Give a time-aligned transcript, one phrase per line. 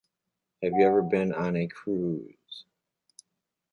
[0.63, 2.65] Have you ever been on a cruise?